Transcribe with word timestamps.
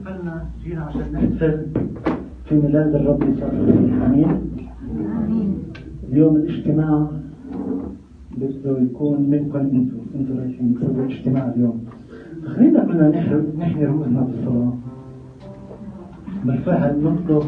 احتفلنا 0.00 0.44
جينا 0.64 0.82
عشان 0.82 1.12
نحتفل 1.12 1.66
في 2.44 2.54
ميلاد 2.54 2.94
الرب 2.94 3.22
يسوع 3.22 3.48
المسيح 3.48 4.02
آمين. 4.02 4.38
اليوم 6.12 6.36
الاجتماع 6.36 7.06
بده 8.36 8.78
يكون 8.78 9.30
منكم 9.30 9.58
أنتم 9.58 9.96
أنتم 10.14 10.38
رايحين 10.38 10.74
تسووا 10.74 11.04
الاجتماع 11.04 11.52
اليوم. 11.56 11.84
فخلينا 12.44 12.84
كلنا 12.84 13.08
نحيي 13.58 13.84
رؤوسنا 13.84 14.20
بالصلاه 14.20 14.72
بالفعل 16.44 17.02
نطلب 17.04 17.42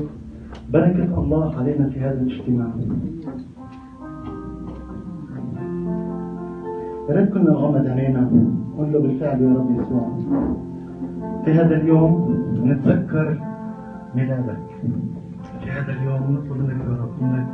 بركة 0.72 1.18
الله 1.18 1.56
علينا 1.56 1.88
في 1.88 2.00
هذا 2.00 2.20
الاجتماع. 2.20 2.70
يا 7.08 7.14
ريت 7.14 7.32
كنا 7.32 7.50
نغمض 7.50 7.86
عينينا 7.86 8.30
نقول 8.74 8.92
له 8.92 8.98
بالفعل 8.98 9.42
يا 9.42 9.54
رب 9.54 9.70
يسوع. 9.80 10.18
في 11.44 11.52
هذا 11.52 11.76
اليوم 11.76 12.34
نتذكر 12.64 13.38
ميلادك. 14.14 14.58
في 15.60 15.70
هذا 15.70 15.92
اليوم 15.92 16.32
نطلب 16.32 16.58
منك 16.58 16.80
يا 16.84 16.96
رب 17.02 17.22
انك 17.22 17.46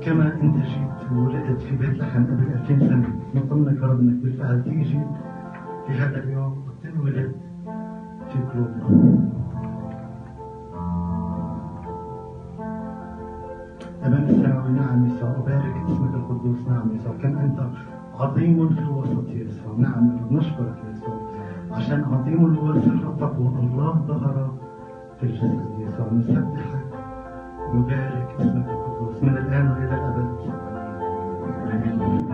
كما 0.00 0.32
أنت 0.42 0.56
جيت 0.56 1.12
وولدت 1.12 1.60
في 1.60 1.76
بيت 1.76 1.98
لحم 1.98 2.24
قبل 2.24 2.46
2000 2.52 2.78
سنة. 2.78 3.08
نطلب 3.34 3.58
منك 3.58 3.82
يا 3.82 3.86
رب 3.86 4.00
أنك 4.00 4.22
بالفعل 4.22 4.64
تيجي 4.64 5.00
في 5.86 5.92
هذا 5.92 6.18
اليوم 6.18 6.64
وتنولد 6.68 7.32
في 8.32 8.38
قلوبنا. 8.38 8.84
أمام 14.06 14.24
السماوي 14.28 14.72
نعم 14.72 15.06
يسوع 15.06 15.30
أبارك 15.30 15.74
اسمك 15.86 16.14
القدوس. 16.14 16.68
نعم 16.68 16.90
يسوع 16.94 17.12
كم 17.22 17.38
أنت 17.38 17.60
عظيم 18.20 18.68
في 18.68 18.78
الوسط 18.78 19.28
يسوع. 19.28 19.76
نعم 19.78 20.10
نشكرك 20.30 20.76
يسوع 20.90 20.93
عشان 21.74 22.04
عظيم 22.04 22.56
هو 22.56 22.72
سر 22.80 23.08
التقوى 23.10 23.48
الله 23.48 23.92
ظهر 24.08 24.50
في 25.20 25.26
الجسد 25.26 25.78
يسوع 25.78 26.06
نسبحك 26.12 26.46
نبارك 27.74 28.28
اسمك 28.40 28.68
القدوس. 28.68 29.22
من 29.22 29.36
الآن 29.36 29.70
وإلى 29.70 29.94
الأبد. 29.94 30.28
آمين 31.72 32.33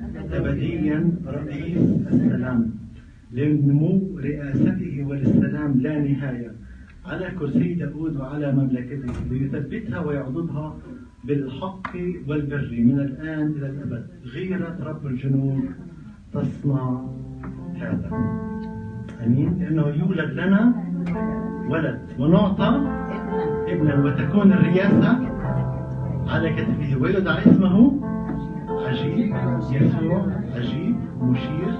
أبديا 0.33 1.11
رئيس 1.27 1.81
السلام. 2.11 2.71
لنمو 3.31 4.19
رئاسته 4.19 5.05
وللسلام 5.07 5.71
لا 5.81 5.99
نهاية. 5.99 6.51
على 7.05 7.27
كرسي 7.39 7.73
داود 7.73 8.15
وعلى 8.17 8.51
مملكته 8.51 9.13
ليثبتها 9.31 9.99
ويعضدها 9.99 10.77
بالحق 11.23 11.93
والبر 12.27 12.69
من 12.71 12.99
الآن 12.99 13.45
إلى 13.57 13.67
الأبد. 13.69 14.03
غيرة 14.33 14.77
رب 14.83 15.07
الجنود 15.07 15.63
تصنع 16.33 17.01
هذا. 17.81 18.09
آمين. 19.25 19.49
لأنه 19.59 19.87
يولد 19.87 20.31
لنا 20.39 20.61
ولد 21.69 21.99
ونعطى 22.19 22.69
ابنا. 23.67 24.03
وتكون 24.05 24.53
الرياسه 24.53 25.11
على 26.27 26.49
كتفه. 26.53 27.01
ويدعى 27.01 27.39
اسمه 27.39 28.10
عجيب 28.91 29.35
يسوع 29.71 30.21
عجيب 30.55 30.95
مشير 31.21 31.73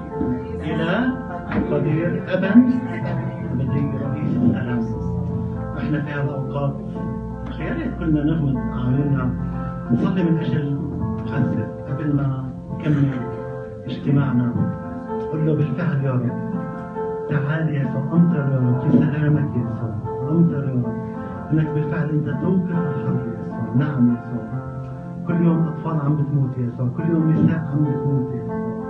إلى 0.59 1.11
قدير 1.71 2.23
ابا 2.27 2.51
بدي 3.53 3.97
رئيس 4.03 4.37
السلام 4.37 4.85
إحنا 5.77 6.01
في 6.01 6.11
هذا 6.11 6.23
الأوقات 6.23 6.75
يا 7.59 7.73
ريت 7.73 7.93
كنا 7.99 8.23
نغمض 8.23 8.57
أعيننا 8.57 9.29
نصلي 9.91 10.23
من 10.23 10.37
أجل 10.37 10.77
غزة 11.27 11.67
قبل 11.89 12.15
ما 12.15 12.45
نكمل 12.79 13.05
اجتماعنا. 13.85 14.53
قل 15.33 15.45
له 15.45 15.55
بالفعل 15.55 16.03
يا 16.05 16.11
رب 16.11 16.31
تعال 17.29 17.69
يا 17.75 17.81
يسوع 17.81 18.01
امطر 18.13 18.37
يا 18.51 18.57
رب 18.57 18.81
في 18.81 18.97
سلامك 18.97 19.49
يا 19.55 19.61
يسوع 19.61 19.95
امطر 20.31 20.63
يا 20.63 20.71
رب 20.73 20.85
إنك 21.53 21.69
بالفعل 21.69 22.09
أنت 22.09 22.29
توقف 22.41 22.71
الحرب 22.71 23.17
يا 23.27 23.33
يسوع 23.45 23.75
نعم 23.75 24.07
يا 24.09 24.13
يسوع 24.13 24.30
كل 25.31 25.45
يوم 25.45 25.67
أطفال 25.67 25.99
عم 25.99 26.15
بتموت 26.15 26.57
يا 26.57 26.63
يسوع. 26.63 26.87
كل 26.97 27.09
يوم 27.09 27.31
نساء 27.31 27.59
عم 27.59 27.83
بتموت 27.83 28.31
يا 28.31 28.43
يسوع. 28.43 28.81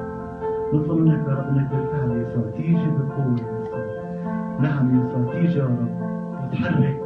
نطلب 0.73 0.97
منك 0.97 1.27
يا 1.27 1.33
رب 1.33 1.47
إنك 1.47 1.69
بالفعل 1.71 2.11
يا 2.11 2.21
يسوع. 2.21 2.43
تيجي 2.51 2.89
بقوة 2.97 3.35
يا 3.39 3.61
يسوع. 3.61 3.83
نعم 4.59 4.95
يا 4.95 5.05
يسوع. 5.05 5.33
تيجي 5.33 5.59
يا 5.59 5.65
رب. 5.65 5.87
وتحرك 6.43 6.97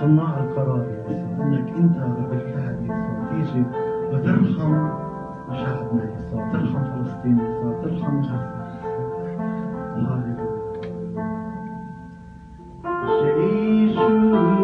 صناع 0.00 0.38
القرار 0.38 0.78
يا 0.78 1.10
يسوع. 1.10 1.46
إنك 1.46 1.68
أنت 1.76 1.96
يا 1.96 2.04
رب 2.04 2.30
بالفعل 2.30 2.74
يا 2.74 2.82
يسوع. 2.82 3.18
تيجي 3.30 3.64
وترحم 4.12 4.88
شعبنا 5.52 6.04
يا 6.04 6.16
يسوع. 6.18 6.52
ترحم 6.52 6.84
فلسطين 6.84 7.38
يا 7.38 7.44
يسوع. 7.44 7.72
ترحم 7.82 8.20
غزه 8.20 8.60
جيش 13.36 13.98
أملاك 13.98 14.59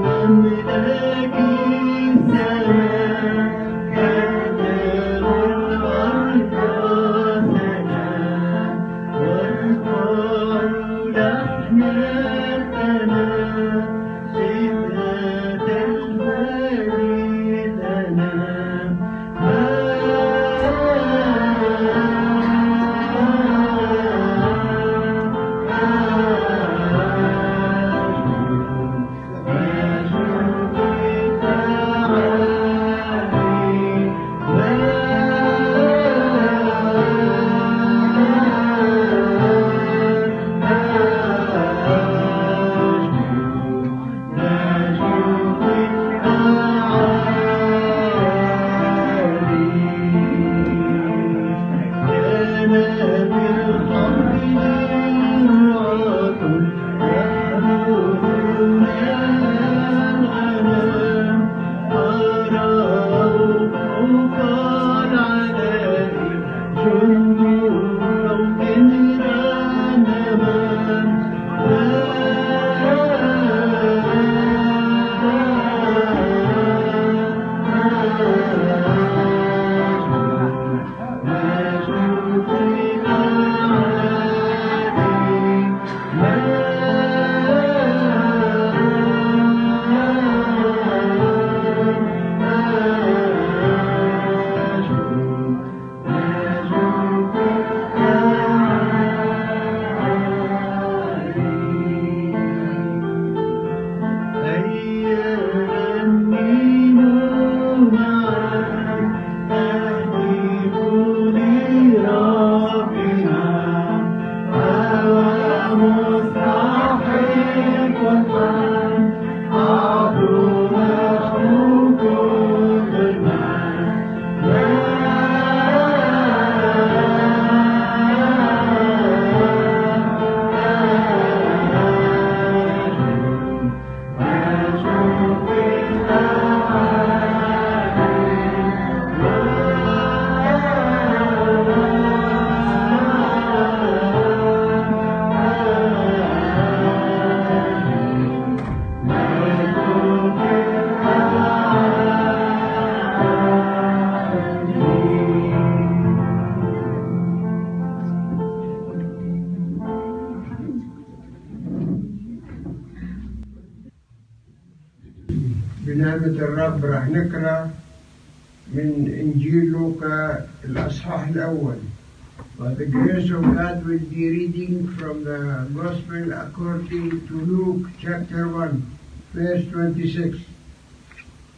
26. 180.07 180.41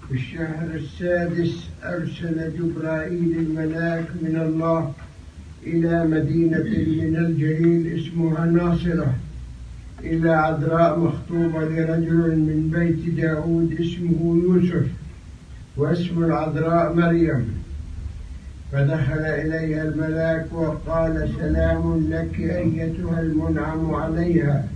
في 0.09 0.15
الشهر 0.15 0.69
السادس 0.75 1.65
أرسل 1.85 2.53
جبرائيل 2.59 3.39
الملاك 3.39 4.07
من 4.23 4.37
الله 4.37 4.93
إلى 5.67 6.07
مدينة 6.07 6.59
من 7.03 7.17
الجليل 7.17 8.01
اسمها 8.01 8.45
ناصرة 8.47 9.15
إلى 10.01 10.31
عذراء 10.31 10.99
مخطوبة 11.01 11.65
لرجل 11.65 12.37
من 12.39 12.71
بيت 12.75 13.15
داود 13.15 13.73
اسمه 13.81 14.43
يوسف 14.45 14.87
واسم 15.77 16.25
العذراء 16.25 16.95
مريم 16.95 17.49
فدخل 18.73 19.19
إليها 19.21 19.83
الملاك 19.83 20.53
وقال 20.53 21.29
سلام 21.41 22.07
لك 22.11 22.41
أيتها 22.41 23.21
المنعم 23.21 23.95
عليها 23.95 24.69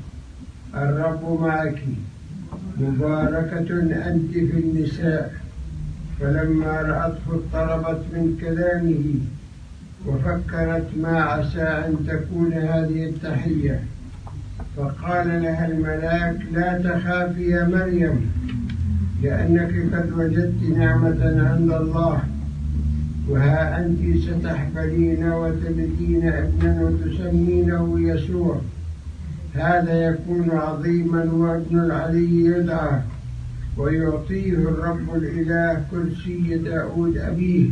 الرب 0.74 1.40
معك 1.40 1.82
مباركة 2.80 3.80
أنت 4.10 4.30
في 4.32 4.58
النساء 4.60 5.34
فلما 6.20 6.82
رأته 6.82 7.34
اضطربت 7.34 8.02
من 8.12 8.38
كلامه 8.40 9.04
وفكرت 10.06 10.86
ما 11.02 11.22
عسى 11.22 11.62
أن 11.62 11.96
تكون 12.08 12.52
هذه 12.52 13.04
التحية. 13.04 13.80
فقال 14.76 15.42
لها 15.42 15.66
الملاك 15.66 16.36
لا 16.52 16.78
تخافي 16.78 17.42
يا 17.50 17.64
مريم 17.64 18.30
لأنك 19.22 19.94
قد 19.94 20.12
وجدت 20.12 20.62
نعمة 20.76 21.48
عند 21.50 21.72
الله 21.72 22.22
وها 23.28 23.86
أنت 23.86 24.18
ستحبلين 24.18 25.32
وتلدين 25.32 26.28
ابنا 26.28 26.82
وتسمينه 26.82 28.00
يسوع. 28.00 28.60
هذا 29.54 30.08
يكون 30.08 30.50
عظيما 30.50 31.24
وابن 31.32 31.78
العلي 31.78 32.44
يدعى 32.44 33.00
ويعطيه 33.76 34.52
الرب 34.52 35.14
الإله 35.14 35.84
كرسي 35.90 36.58
داود 36.58 37.16
أبيه 37.16 37.70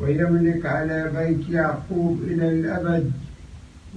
ويملك 0.00 0.66
على 0.66 1.10
بيت 1.16 1.48
يعقوب 1.50 2.18
إلى 2.22 2.48
الأبد 2.48 3.10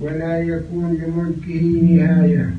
ولا 0.01 0.39
يكون 0.39 0.93
لملكه 0.93 1.61
نهاية. 1.81 2.55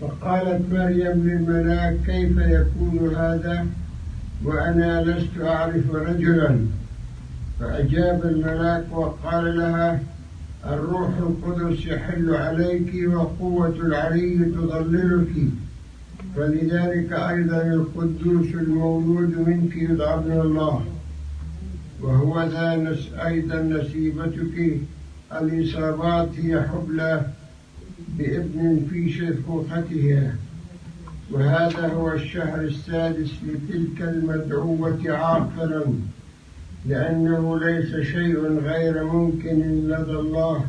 فقالت 0.00 0.62
مريم 0.72 1.28
للملاك 1.28 1.96
كيف 2.06 2.38
يكون 2.38 3.14
هذا؟ 3.16 3.66
وأنا 4.44 5.02
لست 5.04 5.40
أعرف 5.40 5.94
رجلا. 5.94 6.58
فأجاب 7.60 8.24
الملاك 8.24 8.84
وقال 8.92 9.58
لها 9.58 10.00
الروح 10.66 11.10
القدس 11.18 11.86
يحل 11.86 12.34
عليك 12.34 13.08
وقوة 13.08 13.68
العلي 13.68 14.44
تضللك. 14.44 15.32
فلذلك 16.36 17.12
أيضا 17.12 17.62
القدوس 17.62 18.46
المولود 18.54 19.38
منك 19.48 19.76
يدعى 19.76 20.14
ابن 20.14 20.40
الله. 20.40 20.84
وهو 22.02 22.42
ذا 22.42 22.96
أيضا 23.26 23.62
نسيبتك. 23.62 24.80
الإصابات 25.32 26.28
هي 26.38 26.62
حبلى 26.62 27.26
بابن 28.18 28.86
في 28.90 29.12
شيخوختها 29.12 30.34
وهذا 31.30 31.88
هو 31.94 32.12
الشهر 32.12 32.60
السادس 32.60 33.30
لتلك 33.46 34.02
المدعوة 34.02 35.00
عاقلا. 35.06 35.84
لأنه 36.88 37.58
ليس 37.60 37.96
شيء 38.06 38.38
غير 38.64 39.04
ممكن 39.04 39.58
لدى 39.88 40.12
الله. 40.12 40.64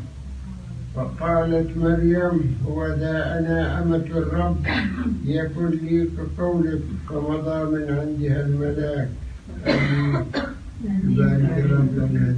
فقالت 0.96 1.78
مريم 1.78 2.58
هو 2.68 2.88
ذا 2.88 3.40
أنا 3.40 3.84
أمة 3.84 3.96
الرب. 3.96 4.58
يكن 5.26 5.70
لي 5.70 6.08
كقولك 6.18 6.82
فمضى 7.10 7.64
من 7.72 7.86
عندها 8.00 8.46
الملاك. 8.46 9.10
آمين 9.68 10.26
يبارك 11.04 11.72
رب 11.72 11.96
لنا 11.98 12.36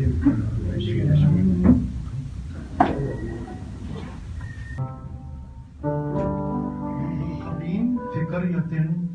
في 8.14 8.20
قرية 8.32 9.11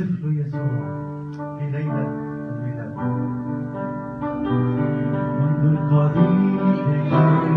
الطفل 0.00 0.38
يسوع 0.38 0.84
في 1.58 1.70
ليلة 1.70 2.08
الميلاد 2.48 2.96
منذ 5.40 5.64
القديم 5.72 6.58
في 6.74 7.10
قرية 7.10 7.47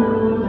تعجبوا 0.00 0.39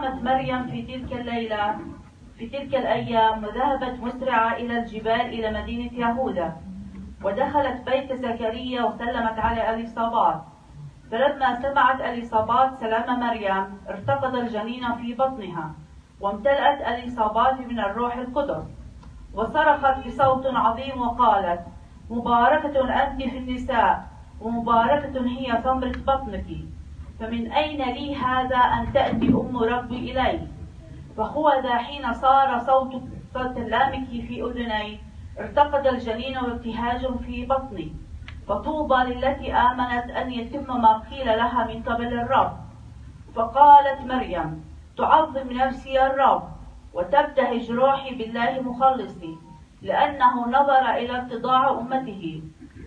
فقامت 0.00 0.22
مريم 0.24 0.66
في 0.66 0.82
تلك 0.82 1.12
الليلة 1.12 1.76
في 2.38 2.46
تلك 2.46 2.74
الأيام 2.74 3.44
وذهبت 3.44 4.00
مسرعة 4.02 4.52
إلى 4.52 4.78
الجبال 4.78 5.20
إلى 5.20 5.60
مدينة 5.60 5.92
يهوذا 5.92 6.56
ودخلت 7.24 7.90
بيت 7.90 8.12
زكريا 8.12 8.82
وسلمت 8.84 9.38
على 9.38 9.70
أليصابات 9.70 10.42
فلما 11.10 11.62
سمعت 11.62 12.00
أليصابات 12.00 12.78
سلام 12.80 13.20
مريم 13.20 13.64
ارتقد 13.88 14.34
الجنين 14.34 14.94
في 14.94 15.14
بطنها 15.14 15.74
وامتلأت 16.20 16.80
أليصابات 16.80 17.60
من 17.60 17.78
الروح 17.78 18.16
القدس. 18.16 18.64
وصرخت 19.34 20.06
بصوت 20.06 20.46
عظيم 20.46 21.00
وقالت 21.00 21.60
مباركة 22.10 23.02
أنت 23.02 23.22
في 23.22 23.38
النساء 23.38 24.08
ومباركة 24.40 25.26
هي 25.26 25.62
ثمرة 25.62 25.92
بطنك. 26.06 26.46
فمن 27.20 27.52
أين 27.52 27.82
لي 27.82 28.16
هذا 28.16 28.56
أن 28.56 28.92
تأتي 28.92 29.28
أم 29.28 29.56
ربي 29.56 30.12
إلي؟ 30.12 30.40
فهو 31.16 31.52
ذا 31.62 31.74
حين 31.74 32.12
صار 32.12 32.58
صوت 32.58 33.02
كلامك 33.34 34.08
في 34.08 34.42
أذني 34.42 34.98
ارتقد 35.38 35.86
الجنين 35.86 36.38
وابتهاج 36.38 37.06
في 37.26 37.46
بطني. 37.46 37.92
فطوبى 38.48 38.94
للتي 38.94 39.54
آمنت 39.54 40.10
أن 40.10 40.32
يتم 40.32 40.80
ما 40.82 40.98
قيل 41.10 41.26
لها 41.26 41.64
من 41.64 41.82
قبل 41.82 42.06
الرب. 42.06 42.52
فقالت 43.34 44.00
مريم 44.00 44.64
تعظم 44.98 45.52
نفسي 45.52 46.06
الرب 46.06 46.42
وتبتهج 46.94 47.70
روحي 47.70 48.14
بالله 48.14 48.60
مخلصي 48.60 49.36
لأنه 49.82 50.48
نظر 50.48 50.90
إلى 50.90 51.18
اتضاع 51.18 51.70
أمته. 51.70 52.42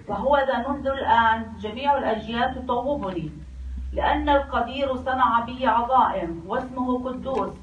فهو 0.07 0.37
ذا 0.37 0.67
منذ 0.67 0.87
الآن 0.87 1.53
جميع 1.61 1.97
الأجيال 1.97 2.55
تطوبني. 2.55 3.42
لأن 3.93 4.29
القدير 4.29 4.95
صنع 4.95 5.39
بي 5.39 5.67
عظائم 5.67 6.43
واسمه 6.47 7.03
قدوس 7.05 7.53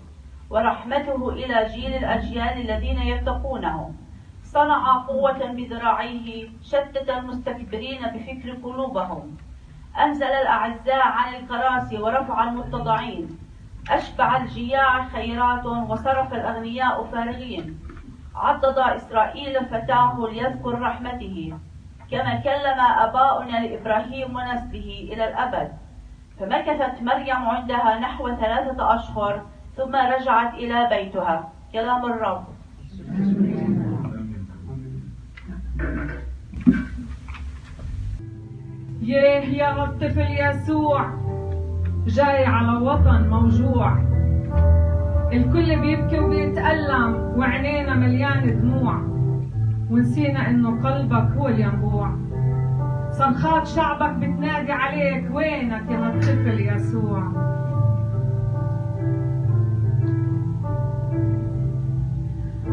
ورحمته 0.50 1.30
إلى 1.30 1.66
جيل 1.74 1.94
الأجيال 1.94 2.60
الذين 2.60 2.98
يتقونه. 2.98 3.92
صنع 4.44 4.98
قوة 4.98 5.46
بذراعيه 5.46 6.48
شتت 6.62 7.10
المستكبرين 7.10 8.02
بفكر 8.14 8.50
قلوبهم. 8.64 9.36
أنزل 9.98 10.26
الأعزاء 10.26 11.02
عن 11.02 11.34
الكراسي 11.34 11.98
ورفع 11.98 12.44
المتضعين. 12.44 13.38
أشبع 13.90 14.36
الجياع 14.36 15.04
خيرات 15.04 15.66
وصرف 15.66 16.34
الأغنياء 16.34 17.04
فارغين. 17.04 17.78
عضد 18.34 18.78
إسرائيل 18.78 19.64
فتاه 19.64 20.28
ليذكر 20.32 20.80
رحمته. 20.80 21.58
كما 22.10 22.34
كلم 22.34 22.80
آباؤنا 22.80 23.66
لإبراهيم 23.66 24.36
ونسله 24.36 24.90
إلى 25.12 25.28
الأبد. 25.28 25.79
فمكثت 26.40 27.02
مريم 27.02 27.36
عندها 27.36 27.98
نحو 27.98 28.28
ثلاثة 28.28 28.94
أشهر 28.94 29.42
ثم 29.76 29.96
رجعت 29.96 30.54
إلى 30.54 30.88
بيتها. 30.90 31.52
كلام 31.72 32.04
الرب. 32.04 32.44
ياه 39.02 39.44
يا 39.44 39.84
الطفل 39.84 40.26
يسوع 40.40 41.10
جاي 42.06 42.46
على 42.46 42.72
وطن 42.78 43.28
موجوع. 43.28 43.98
الكل 45.32 45.80
بيبكي 45.80 46.18
وبيتألم 46.18 47.34
وعينينا 47.36 47.94
مليانة 47.94 48.46
دموع 48.46 48.94
ونسينا 49.90 50.50
إنه 50.50 50.82
قلبك 50.88 51.36
هو 51.36 51.48
الينبوع 51.48 52.10
صرخات 53.20 53.66
شعبك 53.66 54.14
بتنادي 54.14 54.72
عليك. 54.72 55.24
وينك 55.34 55.90
يا 55.90 56.08
الطفل 56.08 56.60
يسوع؟ 56.60 57.22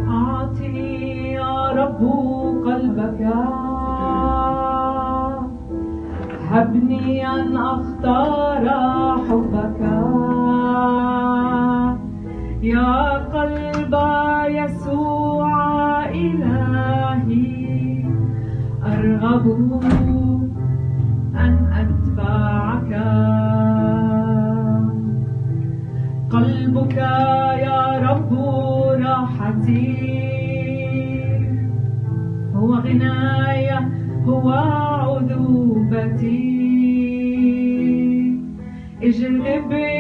أعطني 0.08 1.32
يا 1.34 1.72
رب 1.72 2.02
قلبك. 2.66 3.22
هبني 6.50 7.28
أن 7.28 7.58
أختار 7.58 8.66
حبك. 9.28 9.82
يا 12.62 13.18
قلب 13.36 13.94
يسوع 14.48 16.06
إلهي 16.10 17.58
أرغب 18.86 19.46
قلبك 26.30 26.98
يا 27.68 28.00
رب 28.10 28.34
راحتي. 29.02 30.18
هو 32.56 32.74
غناية 32.74 33.90
هو 34.26 34.50
عذوبتي. 34.50 36.48
اجلبني 39.04 39.97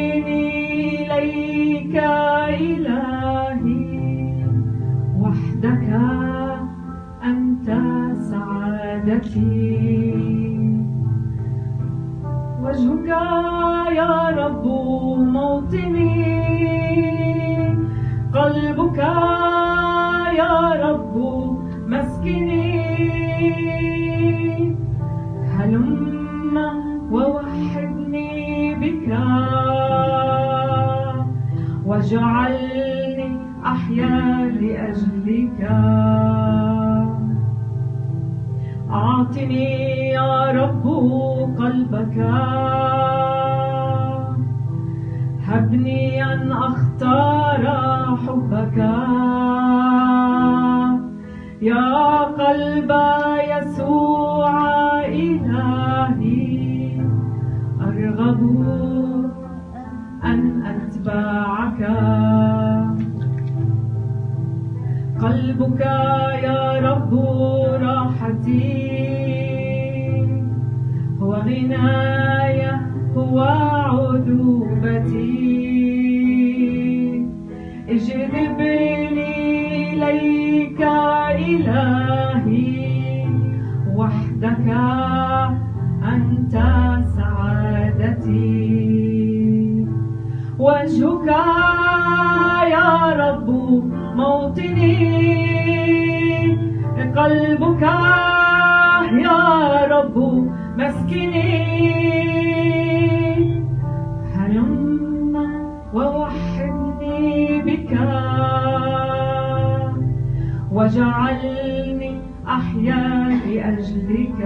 واجعلني 110.78 112.22
أحيا 112.48 113.30
لأجلك. 113.46 114.40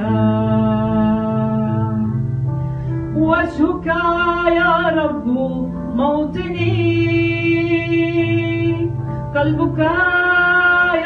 وجهك 3.15 3.88
يا 4.60 4.76
رب 5.00 5.28
موطني. 5.96 6.72
قلبك 9.36 9.80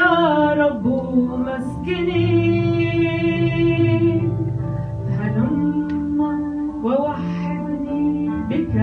يا 0.02 0.16
رب 0.54 0.86
مسكني. 1.48 2.46
هلم 5.10 6.22
ووحدني 6.84 8.30
بك. 8.50 8.76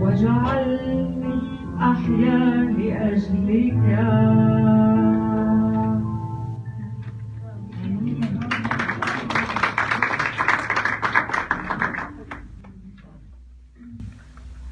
واجعلني 0.00 1.34
أحيا 1.80 2.49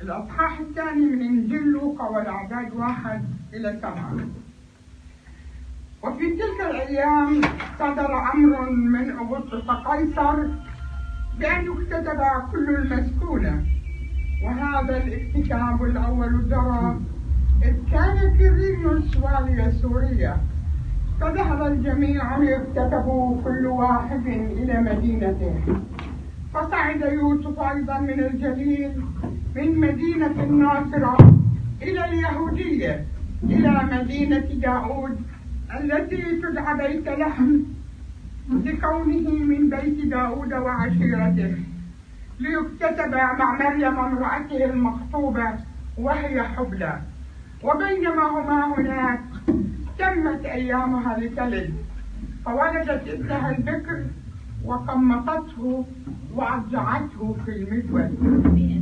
الأصحاح 0.03 0.59
الثاني 0.61 1.07
من 1.07 1.23
إنجيل 1.23 1.63
لوقا 1.63 2.09
والأعداد 2.09 2.73
واحد 2.75 3.25
إلى 3.55 3.79
سبعة. 3.83 4.17
وفي 6.03 6.37
تلك 6.37 6.61
الأيام 6.71 7.41
صدر 7.79 8.33
أمر 8.35 8.71
من 8.71 9.11
أغسطس 9.11 9.71
قيصر 9.71 10.37
بأن 11.39 11.65
يكتتب 11.65 12.21
كل 12.53 12.69
المسكونة 12.77 13.67
وهذا 14.45 14.97
الاكتتاب 15.05 15.85
الأول 15.85 16.49
جرى 16.49 17.01
إذ 17.63 17.75
كان 17.93 18.37
كيرينيوس 18.39 19.17
والي 19.17 19.73
سوريا 19.73 20.37
فذهب 21.21 21.67
الجميع 21.67 22.37
ليفتتحوا 22.39 23.43
كل 23.45 23.67
واحد 23.67 24.27
إلى 24.27 24.81
مدينته. 24.81 25.55
فصعد 26.55 27.01
يوسف 27.13 27.61
أيضا 27.61 27.99
من 27.99 28.21
الجليل 28.21 29.03
من 29.57 29.81
مدينة 29.81 30.43
الناصرة 30.43 31.17
إلى 31.83 32.05
اليهودية 32.05 33.05
إلى 33.45 33.89
مدينة 33.93 34.39
داود 34.39 35.17
التي 35.81 36.41
تدعى 36.43 36.77
بيت 36.77 37.09
لحم 37.09 37.61
لكونه 38.51 39.31
من 39.31 39.71
بيت 39.71 40.07
داود 40.07 40.53
وعشيرته. 40.53 41.55
ليكتتب 42.41 43.15
مع 43.15 43.53
مريم 43.53 43.99
امرأته 43.99 44.65
المخطوبة 44.65 45.49
وهي 45.99 46.43
حبلى. 46.43 47.01
وبينما 47.65 48.27
هما 48.29 48.75
هناك 48.79 49.21
تمت 49.99 50.45
أيامها 50.45 51.19
لتلد 51.19 51.75
فولدت 52.45 53.09
ابنها 53.09 53.57
البكر 53.57 54.05
وقمطته 54.65 55.87
وأضجعته 56.35 57.37
في 57.45 57.51
المدود 57.57 58.19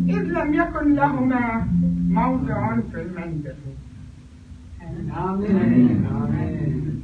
إذ 0.08 0.22
لم 0.22 0.54
يكن 0.54 0.94
لهما 0.94 1.66
موضع 2.10 2.76
في 2.92 3.02
المنزل. 3.02 3.54
آمين 5.18 6.06
آمين 6.06 7.02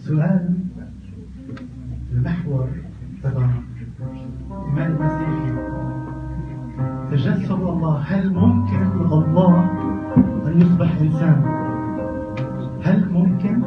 سؤال 0.00 0.54
المحور 2.12 2.68
تبع 3.22 3.48
تتجسد 7.24 7.50
الله 7.50 7.96
هل 7.98 8.34
ممكن 8.34 8.82
الله 9.12 9.60
أن 10.46 10.60
يصبح 10.60 10.90
إنسان؟ 11.00 11.42
هل 12.84 13.08
ممكن؟ 13.12 13.62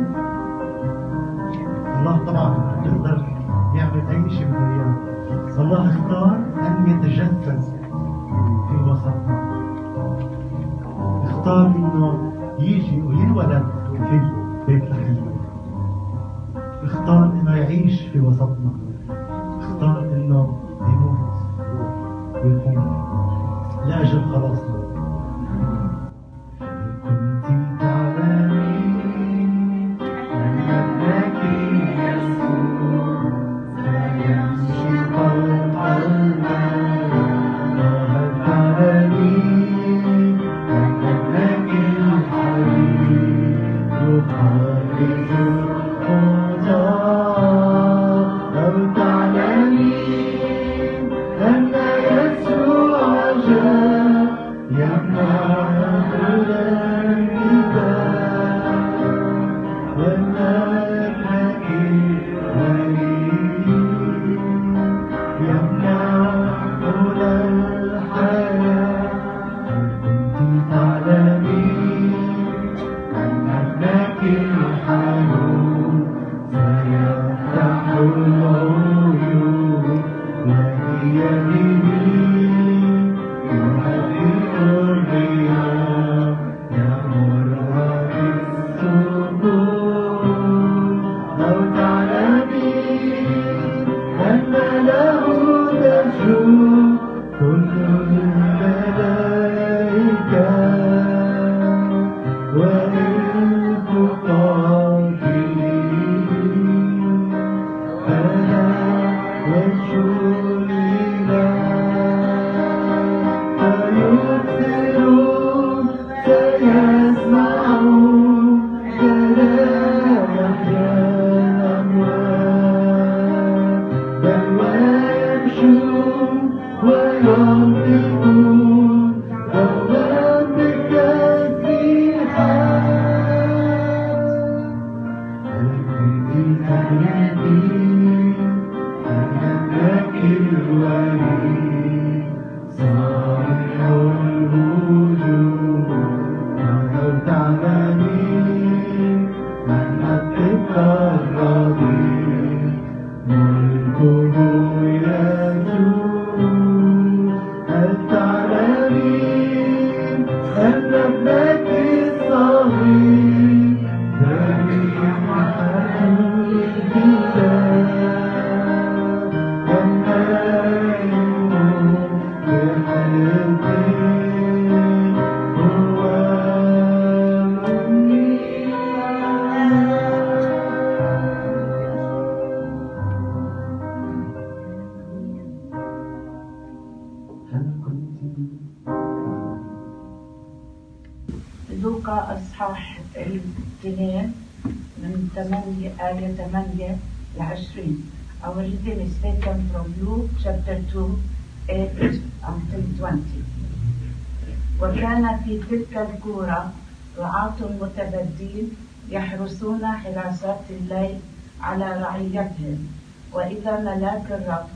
على 211.84 212.02
رعيتهم 212.02 212.88
وإذا 213.34 213.80
ملاك 213.80 214.32
الرب 214.32 214.68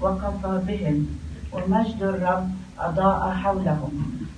وقف 0.00 0.46
بهم 0.46 1.06
ومجد 1.52 2.02
الرب 2.02 2.48
أضاء 2.78 3.30
حولهم 3.30 3.92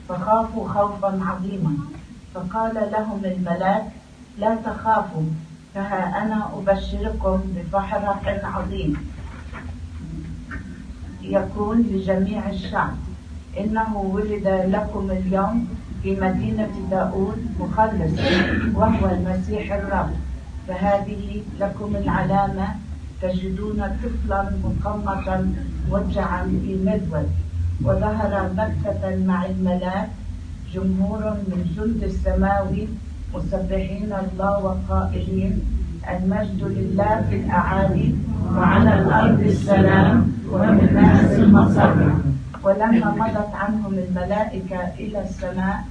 فخافوا 0.09 0.69
خوفا 0.69 1.21
عظيما. 1.23 1.77
فقال 2.35 2.75
لهم 2.93 3.21
الملاك 3.25 3.85
لا 4.39 4.55
تخافوا 4.55 5.23
فها 5.75 6.23
أنا 6.23 6.49
أبشركم 6.57 7.41
بفحر 7.57 8.17
عظيم. 8.45 8.97
يكون 11.23 11.81
لجميع 11.81 12.49
الشعب 12.49 12.97
إنه 13.61 13.97
ولد 13.97 14.49
لكم 14.69 15.11
اليوم 15.11 15.69
في 16.03 16.21
مدينة 16.21 16.71
داود 16.91 17.47
مخلص 17.61 18.21
وهو 18.75 19.07
المسيح 19.11 19.73
الرب. 19.73 20.11
فهذه 20.69 21.43
لكم 21.61 21.97
العلامة. 21.97 22.67
تجدون 23.23 23.81
طفلا 24.03 24.51
مقمطا 24.65 25.53
موجعا 25.91 26.43
في 26.45 26.73
مذود 26.87 27.29
وظهر 27.85 28.49
بكة 28.59 29.17
مع 29.27 29.47
الملاك. 29.47 30.09
جمهور 30.75 31.23
من 31.49 31.61
جند 31.77 32.03
السماوي 32.03 32.89
مسبحين 33.35 34.13
الله 34.13 34.53
وقائلين 34.65 35.53
المجد 36.11 36.63
لله 36.63 37.15
في 37.31 37.37
الأعالي 37.37 38.15
وعلى 38.57 38.93
الأرض 39.01 39.41
السلام 39.41 40.33
وبالناس 40.53 41.31
المسرة 41.39 42.21
ولما 42.63 43.11
مضت 43.11 43.55
عنهم 43.55 43.93
الملائكة 43.95 44.81
إلى 44.99 45.19
السماء 45.23 45.85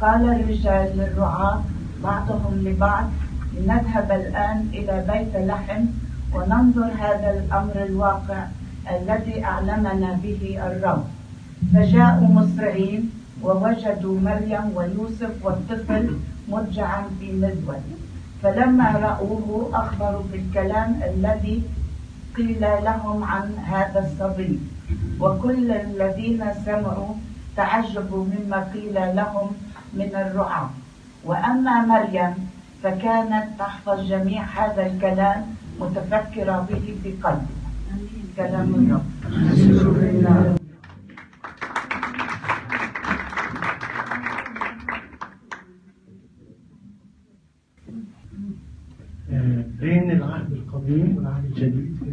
قال 0.00 0.22
الرجال 0.32 0.86
للرعاة 0.98 1.62
بعضهم 2.04 2.54
لبعض 2.64 3.04
لنذهب 3.54 4.12
الآن 4.12 4.68
إلى 4.72 5.04
بيت 5.12 5.36
لحم 5.36 5.84
وننظر 6.34 6.90
هذا 6.98 7.30
الأمر 7.38 7.76
الواقع 7.82 8.46
الذي 8.90 9.44
أعلمنا 9.44 10.18
به 10.22 10.58
الرب 10.66 11.04
فجاءوا 11.74 12.28
مسرعين 12.28 13.10
ووجدوا 13.42 14.20
مريم 14.20 14.66
ويوسف 14.74 15.32
والطفل 15.44 16.16
مضجعا 16.48 17.02
في 17.20 17.32
مذود 17.32 17.82
فلما 18.42 18.90
رأوه 18.90 19.70
أخبروا 19.74 20.22
بالكلام 20.32 21.00
الذي 21.10 21.62
قيل 22.36 22.60
لهم 22.60 23.24
عن 23.24 23.54
هذا 23.58 24.00
الصبي. 24.00 24.58
وكل 25.20 25.72
الذين 25.72 26.44
سمعوا 26.64 27.14
تعجبوا 27.56 28.24
مما 28.24 28.60
قيل 28.74 28.94
لهم 28.94 29.48
من 29.94 30.10
الرعاة. 30.14 30.70
وأما 31.24 31.74
مريم 31.86 32.34
فكانت 32.82 33.44
تحفظ 33.58 34.00
جميع 34.08 34.42
هذا 34.42 34.86
الكلام 34.86 35.44
متفكرة 35.80 36.66
به 36.70 36.94
في 37.02 37.12
قلبها 37.12 37.62
كلام 38.36 38.74
الرب. 38.74 39.02
بين 49.80 50.10
العهد 50.10 50.52
القديم 50.52 51.16
والعهد 51.16 51.44
الجديد 51.44 51.96
في 51.98 52.04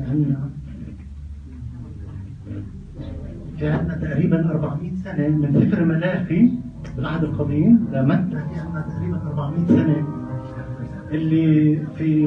في 3.57 3.67
عندنا 3.67 3.93
تقريبا 3.95 4.51
400 4.51 4.91
سنة 5.03 5.27
من 5.27 5.69
سفر 5.69 5.85
ملاخي 5.85 6.51
بالعهد 6.97 7.23
القديم 7.23 7.87
لمتى 7.93 8.29
في 8.29 8.59
عندنا 8.59 8.81
تقريبا 8.81 9.17
400 9.17 9.67
سنة. 9.67 10.18
اللي 11.11 11.79
في 11.97 12.25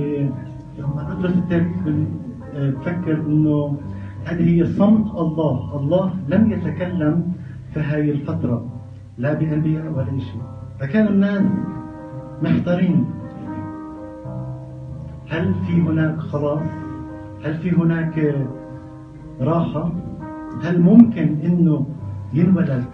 لما 0.79 1.15
ندرس 1.15 1.33
التاريخ 1.33 1.67
آه، 2.55 2.71
بفكر 2.71 3.21
إنه 3.27 3.77
هذه 4.25 4.49
هي 4.51 4.67
صمت 4.67 5.15
الله، 5.15 5.77
الله 5.77 6.15
لم 6.29 6.53
يتكلم 6.53 7.33
في 7.75 7.81
هذه 7.81 8.11
الفترة 8.11 8.67
لا 9.19 9.33
بأنبياء 9.33 9.93
ولا 9.93 10.19
شيء، 10.19 10.43
فكان 10.81 11.07
الناس 11.07 11.43
محتارين 12.43 13.05
هل 15.29 15.55
في 15.67 15.73
هناك 15.73 16.19
خلاص؟ 16.19 16.63
هل 17.45 17.55
في 17.55 17.71
هناك 17.71 18.35
راحة؟ 19.41 19.93
هل 20.63 20.81
ممكن 20.81 21.37
إنه 21.45 21.87
ينولد 22.33 22.85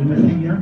المسيح؟ 0.00 0.58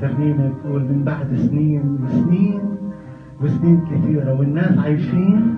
ترنيمة 0.00 0.48
بتقول 0.48 0.82
من 0.82 1.02
بعد 1.04 1.34
سنين 1.36 1.98
وسنين 2.04 2.60
وسنين 3.42 3.80
كثيرة 3.90 4.38
والناس 4.38 4.78
عايشين 4.78 5.54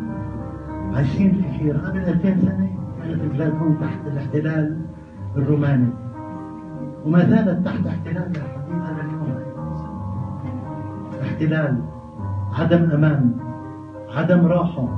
عايشين 0.94 1.44
خير 1.58 1.76
قبل 1.76 1.98
2000 1.98 2.40
سنة 2.40 2.70
كانت 3.02 3.32
بلادهم 3.32 3.76
تحت 3.80 4.06
الاحتلال 4.06 4.76
الروماني. 5.36 5.88
وما 7.06 7.18
زالت 7.18 7.66
تحت 7.66 7.86
احتلال 7.86 8.16
الحديث 8.16 8.82
هذا 8.82 9.02
اليوم. 9.02 9.26
احتلال 11.22 11.82
عدم 12.52 12.90
أمان 12.90 13.30
عدم 14.16 14.46
راحة 14.46 14.88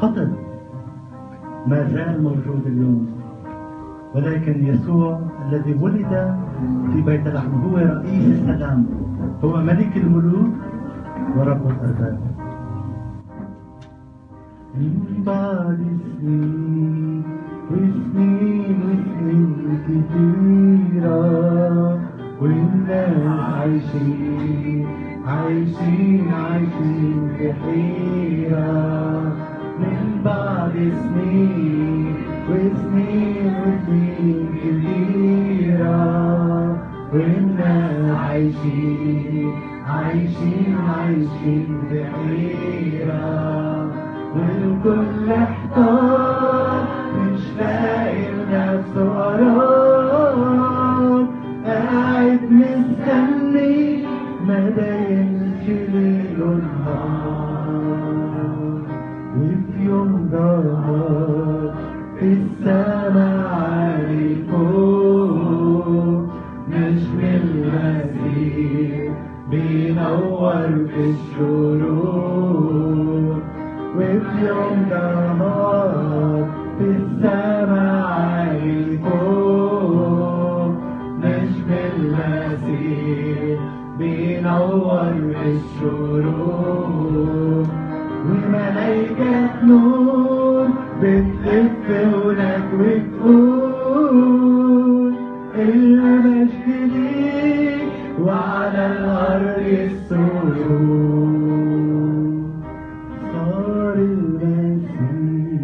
قتل. 0.00 0.32
ما 1.66 1.88
زال 1.88 2.22
موجود 2.22 2.66
اليوم. 2.66 3.06
ولكن 4.14 4.66
يسوع 4.66 5.20
الذي 5.48 5.74
ولد 5.74 6.36
في 6.92 7.00
بيت 7.06 7.26
لحم 7.28 7.52
هو 7.64 7.76
رئيس 7.76 8.24
السلام 8.38 8.86
هو 9.44 9.56
ملك 9.62 9.96
الملوك 9.96 10.54
ورب 11.36 11.62
الأرباب. 11.70 12.18
من 14.74 15.22
بعد 15.26 15.80
سنين 16.20 17.22
وسنين 17.70 18.78
وسنين 18.86 19.78
كتيرة 19.86 21.20
والناس 22.40 23.26
عايشين 23.26 24.86
عايشين 25.26 26.24
عايشين 26.28 27.28
في 27.38 27.52
حيرة 27.52 29.22
من 29.80 29.98
بعد 30.24 30.74
سنين 31.02 32.14
وسنين 32.50 33.52
وسنين 33.62 34.46
كتيرة 34.62 36.29
والناس 37.12 38.16
عايشين 38.18 39.52
عايشين 39.86 40.76
عايشين 40.88 41.82
في 41.90 42.04
حيرة 42.04 43.90
والكل 44.36 45.32
إحتار. 45.32 46.79
بينور 70.40 70.88
في 70.88 71.00
الشروق 71.10 72.40
وفي 73.96 74.46
يوم 74.46 74.78
نهار 74.90 75.92
في 76.78 76.84
السما 76.84 77.86
عالي 78.04 78.98
فوق 78.98 80.72
نجم 81.22 81.68
المسيح 81.96 83.58
بينور 83.98 85.12
في 85.12 85.48
الشروق 85.56 86.80
وملايكة 88.26 89.64
نور 89.64 90.66
بتلف 91.02 91.84
هناك 91.90 92.68
وتقول 92.74 93.59
السرور 100.10 101.30
صار 103.32 103.94
المسيح 103.94 105.62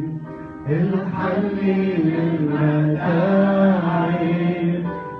الحل 0.69 1.43
للمتاعب 2.07 3.17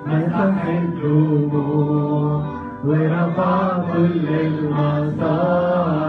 مسح 0.07 0.65
الدموع 0.67 2.43
ورفع 2.85 3.79
كل 3.93 4.27
المصاعب 4.29 6.06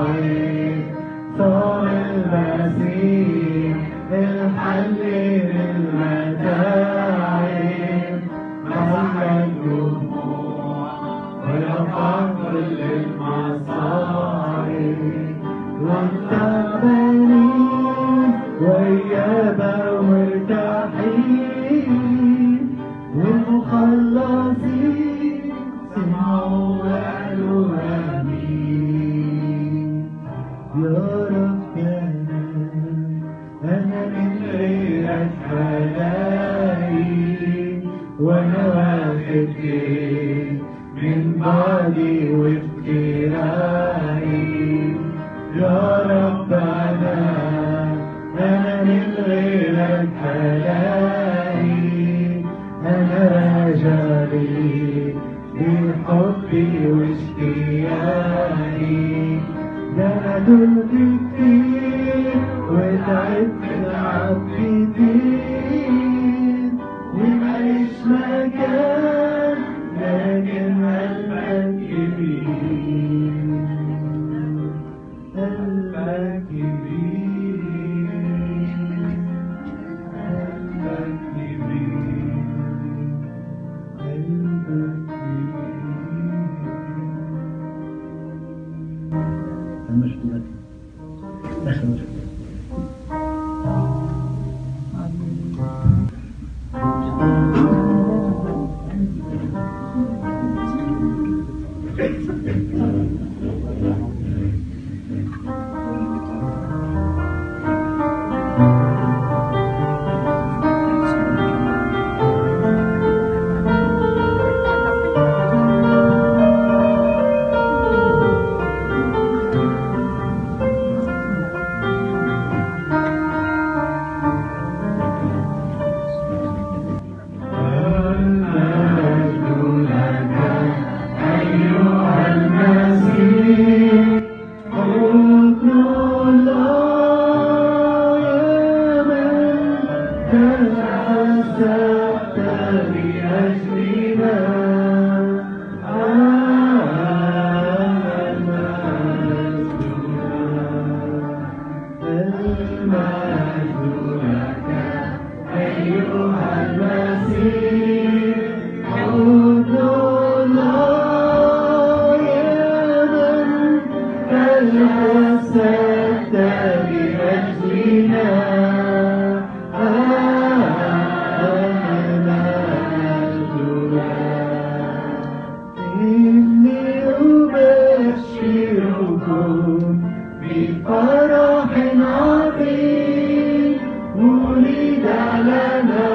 ولد 184.67 185.05
لنا 185.47 186.09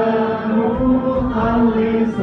مخلص 0.57 2.17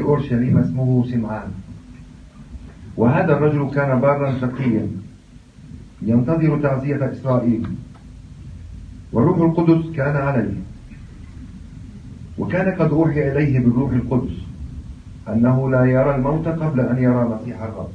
أورشليم 0.00 0.58
اسمه 0.58 1.06
سمعان. 1.10 1.48
وهذا 2.96 3.32
الرجل 3.32 3.70
كان 3.74 4.00
بارا 4.00 4.38
تقيا 4.38 4.88
ينتظر 6.02 6.60
تعزية 6.62 7.12
إسرائيل. 7.12 7.66
والروح 9.12 9.38
القدس 9.38 9.96
كان 9.96 10.16
عليه. 10.16 10.54
وكان 12.38 12.74
قد 12.74 12.90
أوحي 12.90 13.32
إليه 13.32 13.60
بالروح 13.60 13.92
القدس 13.92 14.32
أنه 15.28 15.70
لا 15.70 15.84
يرى 15.84 16.14
الموت 16.14 16.48
قبل 16.48 16.80
أن 16.80 16.98
يرى 16.98 17.24
مسيح 17.24 17.62
الرب. 17.62 17.90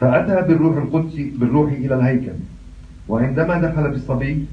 فأتى 0.00 0.48
بالروح 0.48 0.76
القدس 0.76 1.14
بالروح 1.14 1.72
إلى 1.72 1.94
الهيكل. 1.94 2.32
وعندما 3.08 3.58
دخل 3.58 3.90
بالصبي 3.90 4.46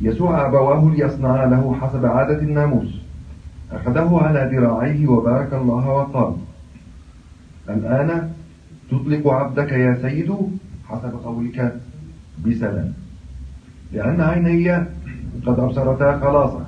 يسوع 0.00 0.46
أبواه 0.46 0.94
ليصنعا 0.94 1.46
له 1.46 1.76
حسب 1.80 2.06
عادة 2.06 2.38
الناموس. 2.38 3.01
أخذه 3.72 4.18
على 4.22 4.50
ذراعيه 4.52 5.06
وبارك 5.06 5.52
الله 5.54 5.88
وقال 5.88 6.34
الآن 7.68 8.32
تطلق 8.90 9.28
عبدك 9.28 9.72
يا 9.72 9.98
سيد 10.02 10.32
حسب 10.88 11.12
قولك 11.24 11.76
بسلام 12.46 12.92
لأن 13.92 14.20
عيني 14.20 14.74
قد 15.46 15.58
أبصرتا 15.58 16.18
خلاصك. 16.18 16.66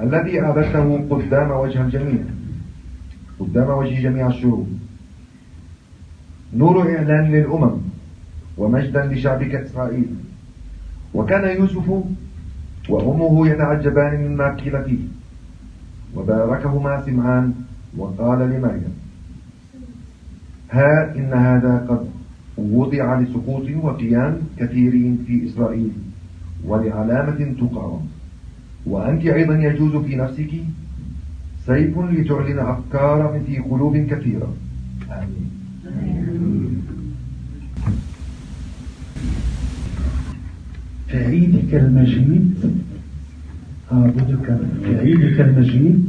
الذي 0.00 0.40
أعبدته 0.40 1.06
قدام 1.10 1.50
وجه 1.50 1.82
الجميع 1.82 2.22
قدام 3.40 3.68
وجه 3.70 4.02
جميع 4.02 4.26
الشعوب. 4.26 4.68
نور 6.54 6.96
إعلان 6.96 7.32
للأمم 7.32 7.76
ومجدا 8.58 9.06
لشعبك 9.06 9.54
إسرائيل. 9.54 10.08
وكان 11.14 11.56
يوسف 11.56 12.02
وأمه 12.88 13.48
يتعجبان 13.48 14.12
مما 14.24 14.54
قيل 14.54 14.84
فيه. 14.84 15.07
وباركهما 16.18 17.02
سمعان 17.06 17.54
وقال 17.96 18.38
لمريم 18.38 18.94
ها 20.70 21.14
إن 21.16 21.32
هذا 21.32 21.86
قد 21.88 22.06
وضع 22.58 23.20
لسقوط 23.20 23.66
وقيام 23.82 24.36
كثيرين 24.58 25.24
في 25.26 25.46
إسرائيل 25.46 25.90
ولعلامة 26.64 27.54
تقع 27.60 27.98
وأنت 28.86 29.26
أيضا 29.26 29.54
يجوز 29.54 30.04
في 30.04 30.16
نفسك 30.16 30.50
سيف 31.66 31.98
لتعلن 31.98 32.58
أفكار 32.58 33.40
في 33.46 33.58
قلوب 33.58 33.96
كثيرة. 33.96 34.54
آمين. 35.10 35.48
في 41.08 41.24
عيدك 41.24 41.74
المجيد 41.74 42.54
أعبدك 43.92 44.58
في 44.84 44.98
عيدك 44.98 45.40
المجيد. 45.40 46.07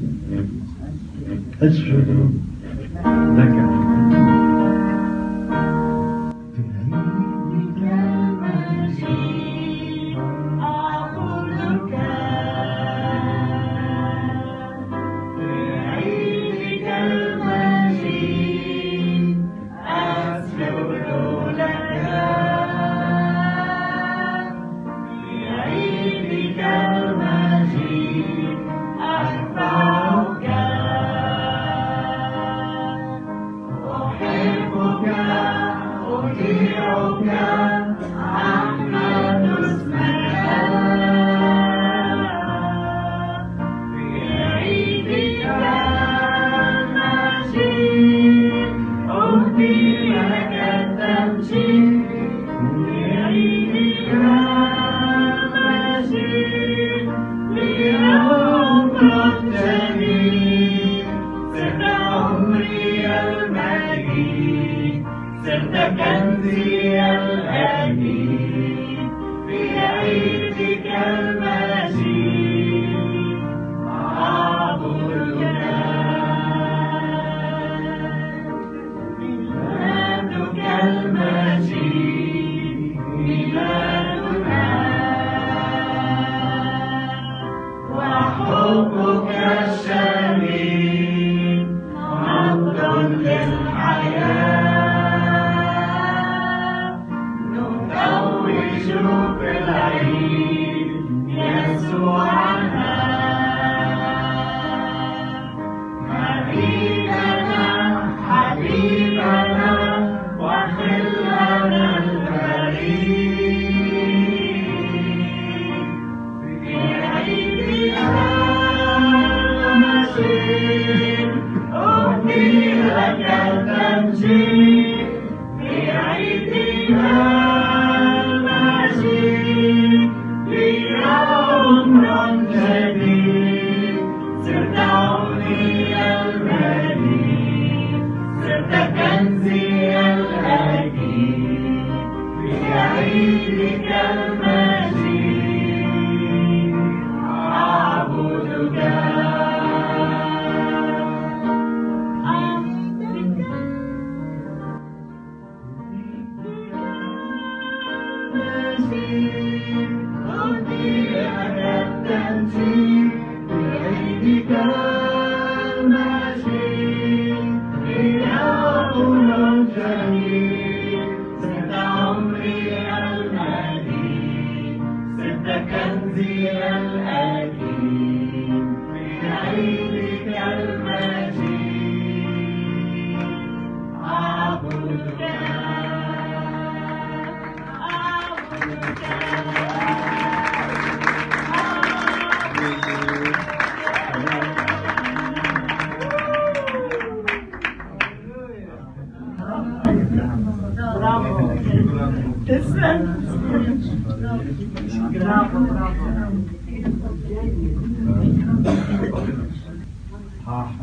أسجد 1.62 2.32
لك 3.38 3.52
في 3.52 3.89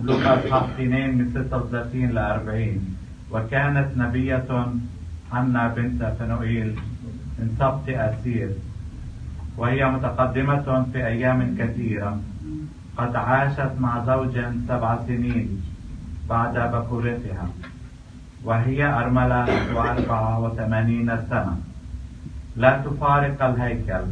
لوقا 0.07 0.35
2 0.79 1.19
من 1.19 1.27
36 1.35 2.11
ل 2.11 2.19
40 2.19 2.97
وكانت 3.33 3.89
نبية 3.97 4.51
حنا 5.33 5.69
بنت 5.77 6.01
فنوئيل 6.19 6.71
من 7.39 7.47
سبط 7.59 7.87
أسير 7.89 8.51
وهي 9.59 9.81
متقدمة 9.91 10.87
في 10.93 11.07
أيام 11.07 11.57
كثيرة. 11.59 12.21
قد 12.99 13.17
عاشت 13.17 13.73
مع 13.81 14.05
زوج 14.07 14.35
سبع 14.69 14.99
سنين 15.07 15.63
بعد 16.29 16.55
بكورتها 16.73 17.49
وهي 18.45 18.81
أرملة 19.01 19.47
وأربعة 19.75 20.41
وثمانين 20.41 21.09
سنة. 21.31 21.57
لا 22.57 22.73
تفارق 22.85 23.43
الهيكل. 23.45 24.07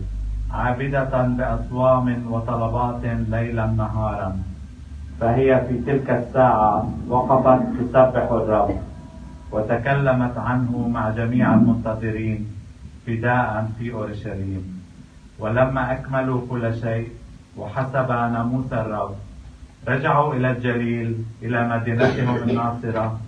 عابدة 0.50 1.14
بأصوام 1.38 2.06
وطلبات 2.32 3.02
ليلا 3.04 3.66
نهارا. 3.66 4.53
فهي 5.20 5.64
في 5.68 5.78
تلك 5.78 6.10
الساعة 6.10 6.90
وقفت 7.08 7.62
تسبح 7.78 8.26
الرب 8.30 8.76
وتكلمت 9.52 10.36
عنه 10.38 10.88
مع 10.88 11.10
جميع 11.10 11.54
المنتظرين 11.54 12.46
فداء 13.06 13.70
في 13.78 13.92
أورشليم. 13.92 14.64
ولما 15.38 15.92
أكملوا 15.92 16.40
كل 16.50 16.74
شيء 16.74 17.08
وحسب 17.58 18.08
ناموس 18.08 18.72
الرب 18.72 19.14
رجعوا 19.88 20.34
إلى 20.34 20.50
الجليل 20.50 21.08
إلى 21.42 21.68
مدينتهم 21.68 22.36
الناصرة 22.36 23.20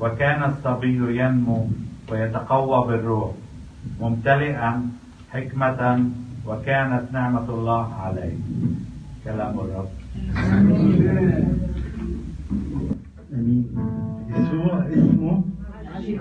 وكان 0.00 0.40
الصبي 0.50 1.20
ينمو 1.20 1.68
ويتقوى 2.10 2.86
بالروح 2.86 3.30
ممتلئا 4.00 4.72
حكمة 5.32 5.80
وكانت 6.46 7.04
نعمة 7.12 7.48
الله 7.48 7.94
عليه. 7.94 8.36
كلام 9.24 9.54
الرب. 9.60 9.97
يسوع 14.28 14.84
اسمه 14.92 15.42
عجيب 15.96 16.20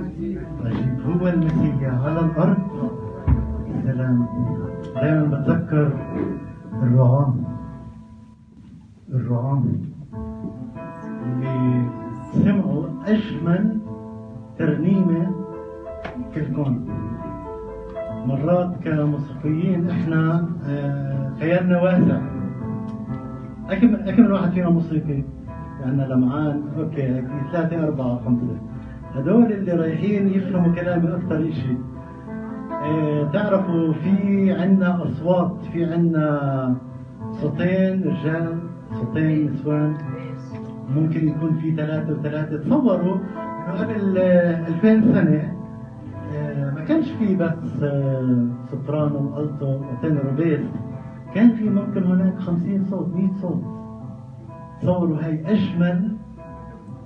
هو 1.06 1.28
المسيح 1.28 1.84
على 1.84 2.20
الأرض 2.20 2.58
سلام 3.84 4.26
دائما 4.96 5.24
بتذكر 5.26 5.92
الرعاة 6.84 7.34
الرعاة 9.14 9.64
اللي 11.26 11.86
سمعوا 12.34 12.86
اجمل 13.06 13.78
ترنيمه 14.60 15.32
في 16.34 16.40
الكون 16.40 16.88
مرات 18.26 18.72
كموسيقيين 18.84 19.90
إحنا 19.90 20.50
آه، 20.68 21.32
خيالنا 21.40 21.82
واسع 21.82 22.22
اكم 23.70 23.96
اكم 23.96 24.32
واحد 24.32 24.52
فينا 24.52 24.70
موسيقي 24.70 25.24
عندنا 25.86 26.14
لمعان 26.14 26.62
أوكي 26.78 27.24
ثلاثة 27.52 27.84
أربعة 27.84 28.20
خمسة 28.26 28.58
هدول 29.16 29.52
اللي 29.52 29.72
رايحين 29.72 30.28
يفهموا 30.28 30.76
كلامي 30.76 31.08
أكثر 31.16 31.50
إشي. 31.50 31.74
إيه 32.84 33.24
تعرفوا 33.24 33.94
في 33.94 34.52
عندنا 34.52 35.04
أصوات 35.04 35.58
في 35.74 35.86
عندنا 35.86 36.76
صوتين 37.32 38.04
رجال 38.04 38.58
صوتين 38.94 39.52
نسوان. 39.52 39.94
ممكن 40.96 41.28
يكون 41.28 41.58
في 41.62 41.76
ثلاثة 41.76 42.14
وثلاثة. 42.14 42.58
تصوروا 42.58 43.18
قبل 43.78 44.18
آه، 44.18 44.68
2000 44.68 45.02
سنة 45.14 45.54
آه، 46.36 46.72
ما 46.76 46.82
كانش 46.88 47.12
في 47.12 47.36
بس 47.36 47.84
آه، 47.84 48.46
soprano 48.72 49.36
و 49.38 49.46
alto 49.46 49.80
و 49.92 49.98
tenor 49.98 50.28
و 50.34 50.39
bass 50.39 50.60
كان 51.38 51.52
في 51.56 51.70
ممكن 51.70 52.04
هناك 52.04 52.40
50 52.40 52.86
صوت 52.90 53.16
100 53.16 53.30
صوت. 53.42 53.64
تصوروا 54.82 55.18
هاي 55.18 55.42
أجمل 55.46 56.12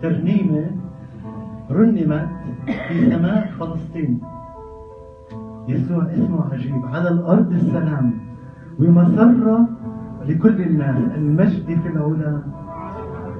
ترنيمة 0.01 0.71
رنمت 1.71 2.29
في 2.87 3.09
سماء 3.09 3.51
فلسطين. 3.59 4.21
يسوع 5.67 6.03
اسمه 6.13 6.53
عجيب. 6.53 6.85
على 6.85 7.09
الأرض 7.09 7.51
السلام. 7.51 8.13
ومسرة 8.79 9.67
لكل 10.27 10.61
الناس. 10.61 10.97
المجد 11.15 11.65
في 11.81 11.87
العلا 11.89 12.41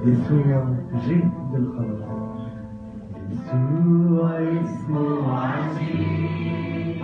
يسوع 0.06 0.64
جيد 1.08 1.30
بالخلاص 1.52 2.40
يسوع 3.30 4.30
اسمه 4.40 5.38
عجيب. 5.38 7.02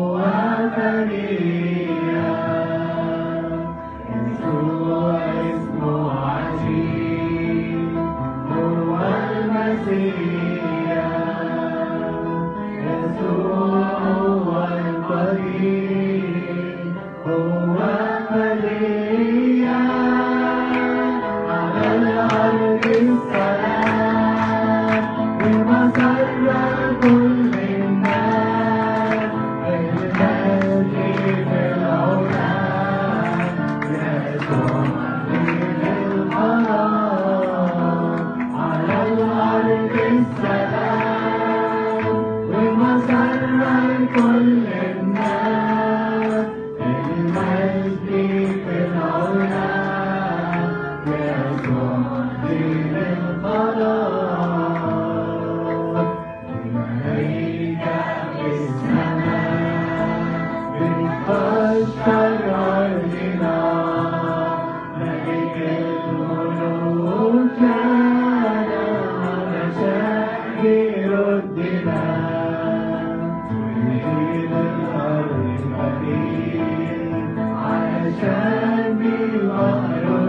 Can 78.25 78.97
be 78.97 79.37
Lord. 79.37 80.24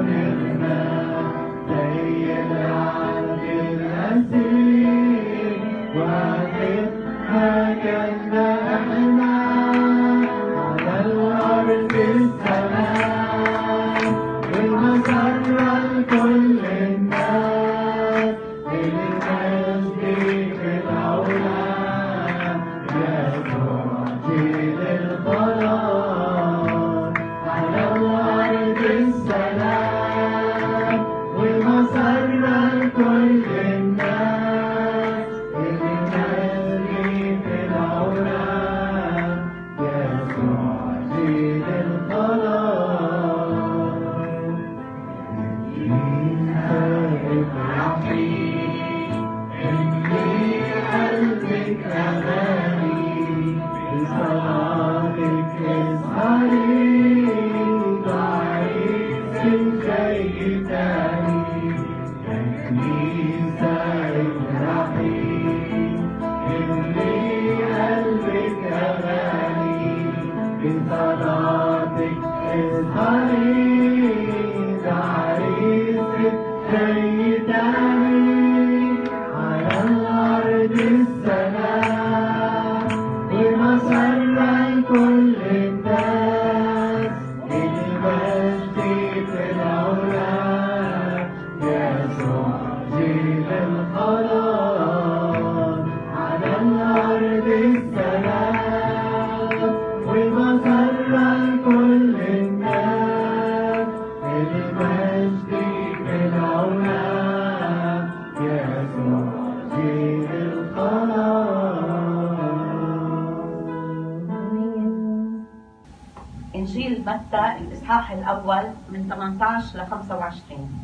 متى 117.16 117.56
الإصحاح 117.60 118.10
الأول 118.10 118.64
من 118.90 119.08
18 119.08 119.78
ل 119.78 119.86
25 119.86 120.82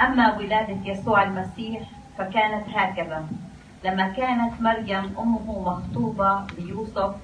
أما 0.00 0.36
ولادة 0.36 0.78
يسوع 0.84 1.22
المسيح 1.22 1.82
فكانت 2.18 2.64
هكذا. 2.74 3.26
لما 3.84 4.08
كانت 4.08 4.60
مريم 4.60 5.14
أمه 5.18 5.60
مخطوبة 5.60 6.46
ليوسف 6.58 7.14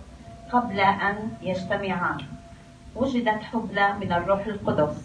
قبل 0.52 0.80
أن 0.80 1.16
يجتمعا 1.42 2.16
وجدت 2.96 3.42
حبلى 3.42 3.92
من 4.00 4.12
الروح 4.12 4.46
القدس. 4.46 4.96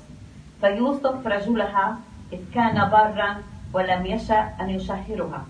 فيوسف 0.61 1.27
رجلها 1.27 1.97
إذ 2.33 2.39
كان 2.53 2.89
بارا 2.89 3.37
ولم 3.73 4.05
يشأ 4.05 4.49
أن 4.61 4.69
يشهرها. 4.69 5.45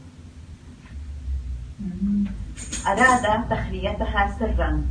أراد 2.88 3.50
تخليتها 3.50 4.36
سرا 4.40 4.84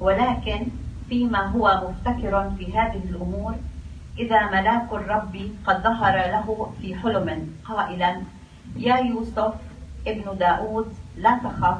ولكن 0.00 0.66
فيما 1.08 1.46
هو 1.46 1.88
مفتكر 1.88 2.50
في 2.58 2.78
هذه 2.78 3.02
الأمور 3.10 3.54
إذا 4.18 4.46
ملاك 4.46 4.92
الرب 4.92 5.50
قد 5.66 5.82
ظهر 5.82 6.14
له 6.16 6.72
في 6.80 6.94
حلم 6.94 7.48
قائلا 7.64 8.22
يا 8.76 8.96
يوسف 8.96 9.54
ابن 10.06 10.38
داود 10.38 10.94
لا 11.16 11.38
تخف 11.44 11.78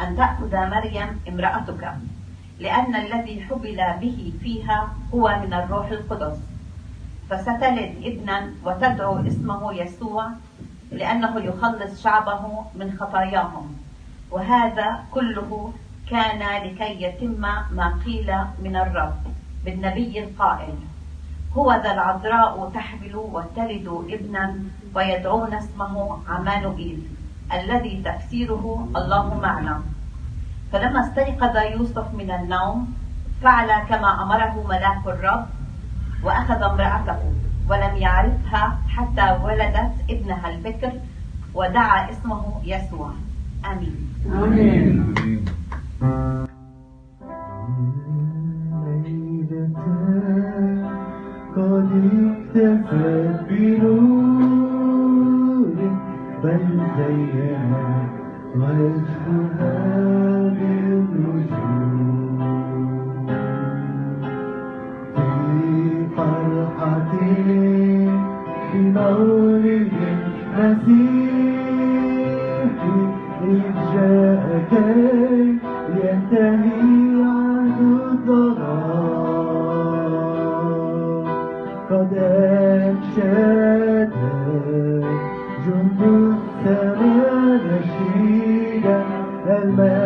أن 0.00 0.16
تأخذ 0.16 0.56
مريم 0.56 1.20
امرأتك 1.28 1.92
لأن 2.60 2.96
الذي 2.96 3.42
حبل 3.42 3.80
به 4.00 4.32
فيها 4.40 4.88
هو 5.14 5.38
من 5.42 5.54
الروح 5.54 5.90
القدس. 5.90 6.38
فستلد 7.30 7.92
ابنا 8.04 8.50
وتدعو 8.64 9.26
اسمه 9.26 9.72
يسوع 9.72 10.30
لأنه 10.92 11.40
يخلص 11.40 12.02
شعبه 12.02 12.64
من 12.74 12.96
خطاياهم 13.00 13.76
وهذا 14.30 15.04
كله 15.10 15.72
كان 16.10 16.62
لكي 16.64 17.02
يتم 17.02 17.40
ما 17.70 17.98
قيل 18.04 18.34
من 18.64 18.76
الرب 18.76 19.20
بالنبي 19.64 20.24
القائل 20.24 20.74
هو 21.56 21.72
ذا 21.72 21.92
العذراء 21.92 22.70
تحمل 22.74 23.16
وتلد 23.16 23.88
ابنا 24.10 24.54
ويدعون 24.94 25.54
اسمه 25.54 26.18
عمانوئيل 26.28 27.02
الذي 27.52 28.02
تفسيره 28.04 28.88
الله 28.96 29.40
معنا. 29.40 29.82
فلما 30.72 31.00
استيقظ 31.00 31.56
يوسف 31.56 32.14
من 32.14 32.30
النوم 32.30 32.94
فعل 33.42 33.84
كما 33.88 34.22
أمره 34.22 34.66
ملاك 34.68 35.06
الرب 35.06 35.46
وأخذ 36.22 36.62
امرأته 36.62 37.18
ولم 37.68 37.96
يعرفها 37.96 38.78
حتى 38.88 39.38
ولدت 39.44 39.94
ابنها 40.10 40.48
البكر 40.50 40.92
ودعا 41.54 42.10
اسمه 42.10 42.60
يسوع. 42.64 43.10
آمين. 43.64 44.14
آمين. 44.26 45.57
قد 51.56 51.90
اكتفت 52.56 53.38
بنور 53.50 54.68
بل 56.44 56.64
زيها 56.98 57.88
وجهها 58.56 59.74
بالنجوم 60.54 62.38
في 65.14 65.26
فرحة 66.16 67.12
بمولد 68.74 69.92
المسيح 70.58 71.28
إذ 73.44 73.62
جاء 73.94 74.46
كي 76.30 76.36
ينتهي 76.36 77.22
عهد 77.24 77.80
الظلام 77.80 78.88
قد 81.90 82.12
أنشد 82.18 84.12
جند 85.66 86.00
السماء 86.02 87.60
نشيدا 87.64 88.98
المجد 89.48 89.97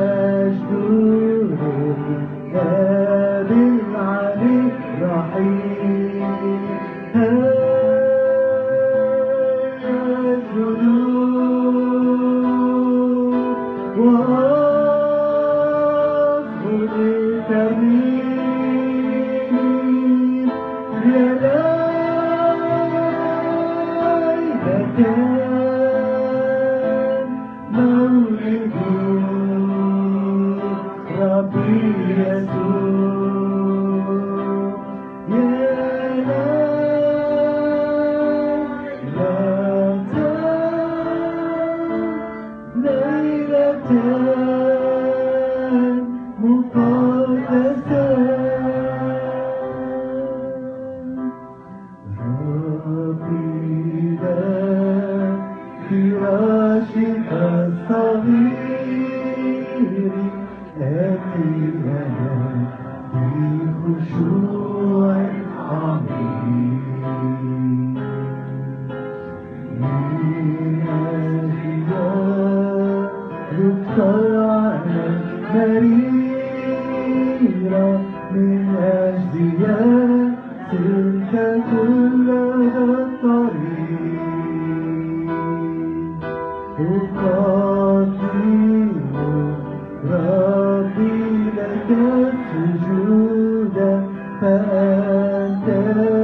and 94.70 96.21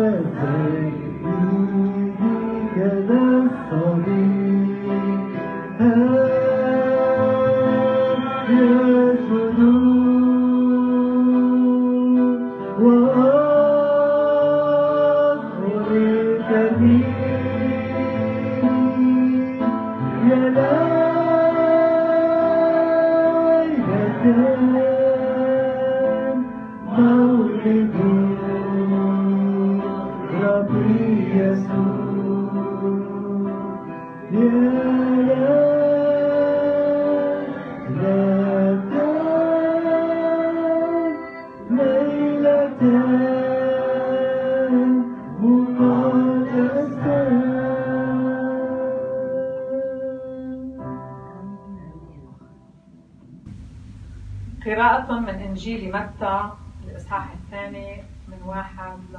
إنجيل 55.89 56.01
متى؟ 56.01 56.51
الإصحاح 56.85 57.33
الثاني 57.33 58.03
من 58.29 58.39
واحد 58.47 58.99
ل 59.13 59.17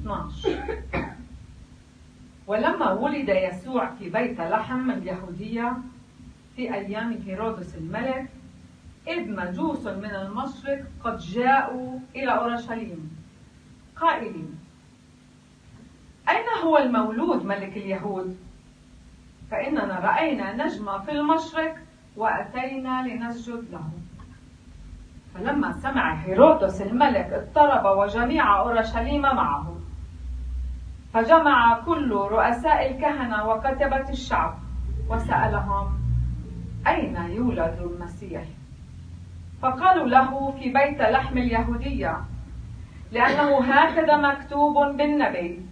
12 0.00 0.84
ولما 2.46 2.92
ولد 2.92 3.28
يسوع 3.28 3.90
في 3.90 4.10
بيت 4.10 4.40
لحم 4.40 4.90
اليهودية 4.90 5.76
في 6.56 6.74
أيام 6.74 7.12
هيرودس 7.26 7.74
الملك 7.74 8.26
إذ 9.08 9.30
مجوس 9.30 9.86
من 9.86 10.10
المشرق 10.10 10.84
قد 11.04 11.18
جاءوا 11.18 11.98
إلى 12.16 12.34
أورشليم. 12.34 13.16
قائلين 13.96 14.58
أين 16.28 16.64
هو 16.64 16.78
المولود 16.78 17.44
ملك 17.44 17.76
اليهود؟ 17.76 18.36
فإننا 19.50 19.98
رأينا 19.98 20.66
نجمة 20.66 20.98
في 20.98 21.10
المشرق 21.10 21.76
وأتينا 22.16 23.08
لنسجد 23.08 23.64
له. 23.72 23.90
فلما 25.44 25.72
سمع 25.72 26.14
هيرودس 26.14 26.82
الملك 26.82 27.32
اضطرب 27.32 27.98
وجميع 27.98 28.58
أورشليم 28.60 29.22
معه. 29.22 29.76
فجمع 31.14 31.80
كل 31.86 32.12
رؤساء 32.12 32.90
الكهنة 32.90 33.48
وكتبة 33.48 34.10
الشعب 34.10 34.54
وسألهم 35.10 35.92
أين 36.86 37.16
يولد 37.16 37.78
المسيح؟ 37.80 38.42
فقالوا 39.62 40.06
له 40.06 40.50
في 40.50 40.72
بيت 40.72 41.00
لحم 41.00 41.38
اليهودية 41.38 42.16
لأنه 43.12 43.64
هكذا 43.64 44.16
مكتوب 44.16 44.74
بالنبي 44.96 45.66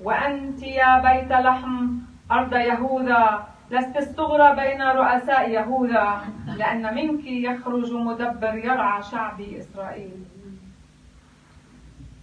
وأنت 0.00 0.62
يا 0.62 0.98
بيت 1.00 1.32
لحم 1.32 1.88
أرض 2.32 2.52
يهوذا 2.52 3.47
لست 3.70 3.96
الصغرى 3.96 4.56
بين 4.56 4.82
رؤساء 4.82 5.50
يهوذا 5.50 6.20
لأن 6.56 6.94
منك 6.94 7.24
يخرج 7.26 7.92
مدبر 7.92 8.54
يرعى 8.54 9.02
شعبي 9.02 9.58
إسرائيل. 9.60 10.24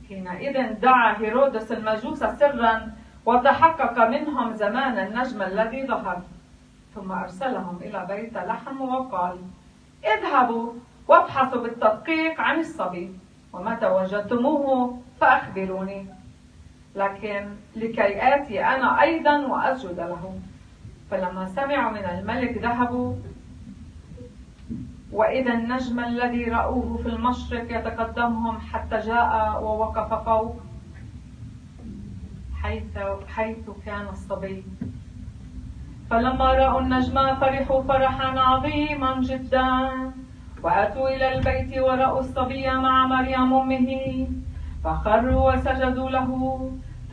حينئذ 0.07 0.73
دعا 0.73 1.17
هيرودس 1.17 1.71
المجوس 1.71 2.19
سرا 2.19 2.91
وتحقق 3.25 4.07
منهم 4.07 4.55
زمان 4.55 5.07
النجم 5.07 5.41
الذي 5.41 5.87
ظهر 5.87 6.21
ثم 6.95 7.11
أرسلهم 7.11 7.79
إلى 7.81 8.05
بيت 8.09 8.37
لحم 8.37 8.81
وقال 8.81 9.37
اذهبوا 10.05 10.73
وابحثوا 11.07 11.61
بالتدقيق 11.61 12.41
عن 12.41 12.59
الصبي 12.59 13.19
ومتى 13.53 13.87
وجدتموه 13.87 14.97
فأخبروني. 15.21 16.05
لكن 16.95 17.49
لكي 17.75 18.35
آتي 18.35 18.65
أنا 18.65 19.01
أيضا 19.01 19.37
وأسجد 19.37 19.99
له 19.99 20.39
فلما 21.11 21.45
سمعوا 21.45 21.91
من 21.91 22.05
الملك 22.05 22.57
ذهبوا 22.57 23.15
وإذا 25.11 25.53
النجم 25.53 25.99
الذي 25.99 26.43
رأوه 26.43 26.97
في 27.03 27.09
المشرق 27.09 27.79
يتقدمهم 27.79 28.57
حتى 28.59 28.97
جاء 28.99 29.63
ووقف 29.63 30.13
فوق 30.25 30.55
حيث, 32.63 32.97
حيث 33.27 33.69
كان 33.85 34.07
الصبي. 34.09 34.63
فلما 36.09 36.51
رأوا 36.53 36.81
النجم 36.81 37.35
فرحوا 37.35 37.81
فرحا 37.83 38.39
عظيما 38.39 39.21
جدا 39.21 39.69
وأتوا 40.63 41.09
إلى 41.09 41.35
البيت 41.37 41.77
ورأوا 41.77 42.19
الصبي 42.19 42.69
مع 42.69 43.05
مريم 43.07 43.53
أمه 43.53 44.27
فخروا 44.83 45.53
وسجدوا 45.53 46.09
له. 46.09 46.29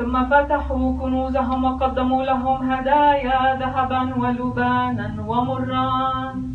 ثم 0.02 0.24
فتحوا 0.24 0.98
كنوزهم 0.98 1.64
وقدموا 1.64 2.22
لهم 2.22 2.70
هدايا 2.70 3.54
ذهبا 3.54 4.14
ولبانا 4.16 5.24
ومران 5.26 6.54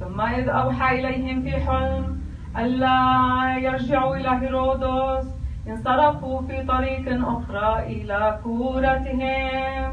ثم 0.00 0.20
إذ 0.20 0.48
أوحى 0.48 0.98
إليهم 0.98 1.42
في 1.42 1.50
حلم 1.50 2.20
ألا 2.58 3.58
يرجعوا 3.58 4.16
إلى 4.16 4.28
هيرودس 4.28 5.26
انصرفوا 5.68 6.42
في 6.42 6.62
طريق 6.62 7.26
أخرى 7.28 7.82
إلى 7.86 8.38
كورتهم. 8.44 9.92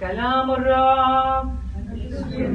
كلام 0.00 0.50
الرب. 0.50 1.48
المسيح 1.76 2.48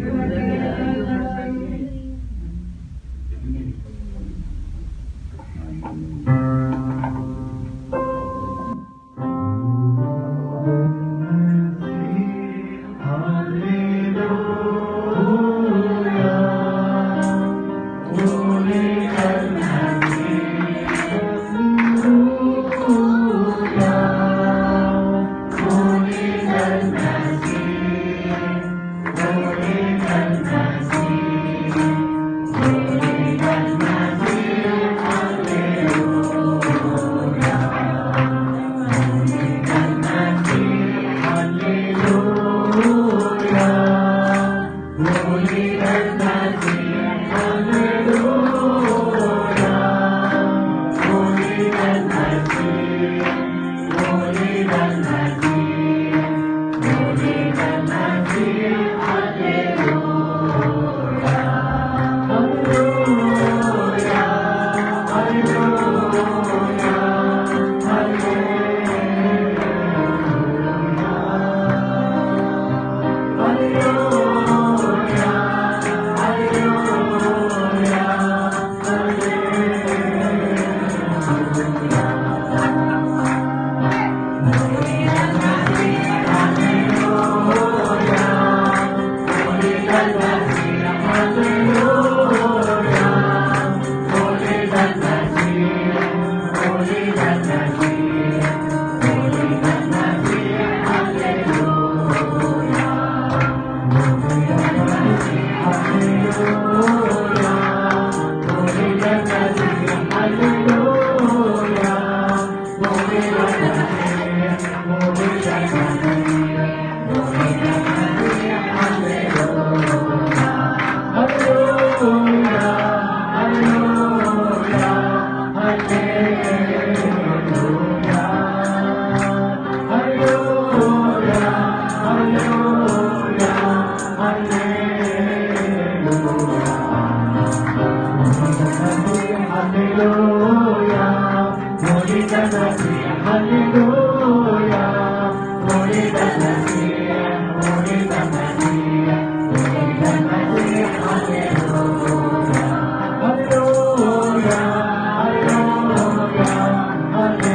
هللويا 157.23 157.52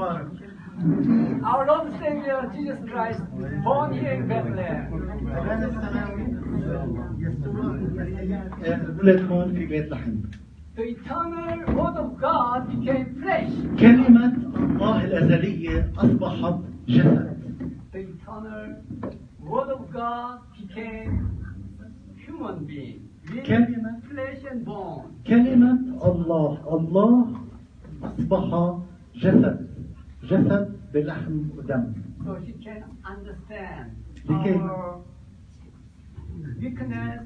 مبارك 0.00 0.26
Our 1.44 1.66
Lord 1.66 1.86
and 1.86 1.98
Savior 2.00 2.50
Jesus 2.54 2.78
Christ, 2.90 3.20
born 3.64 3.92
here 3.94 4.12
in 4.12 4.28
Bethlehem. 4.28 4.92
أبانا 5.36 5.66
السماوي 5.66 6.22
يسوع 7.18 7.74
المسيح 7.74 8.98
ولد 8.98 9.32
هون 9.32 9.52
في 9.54 9.66
بيت 9.66 9.90
لحم 9.92 10.12
The 10.76 10.82
eternal 10.82 11.58
Word 11.78 11.96
of 12.04 12.20
God 12.20 12.60
became 12.72 13.06
flesh. 13.22 13.52
كلمة 13.80 14.32
الله 14.56 15.04
الأزلية 15.04 15.92
أصبحت 15.98 16.58
جسد 16.88 17.36
The 17.92 17.98
eternal 17.98 18.66
Word 19.40 19.70
of 19.76 19.82
God 19.92 20.38
became 20.60 21.12
human 22.26 22.64
being. 22.66 23.00
With 23.30 23.46
كلمة 23.46 24.00
flesh 24.10 24.42
and 24.52 24.64
bone. 24.66 25.04
كلمة 25.26 25.78
الله 26.04 26.58
الله 26.76 27.26
أصبح 28.02 28.76
جسد 29.16 29.69
جسد 30.31 30.75
بلحم 30.93 31.41
ودم 31.57 31.93
So 32.25 32.37
she 32.45 32.53
can 32.65 32.83
understand 33.03 33.87
لكي- 34.29 34.61
weakness, 36.61 37.21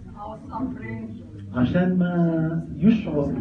suffering, 0.49 1.09
عشان 1.55 1.97
ما 1.97 2.67
يشعر 2.75 3.33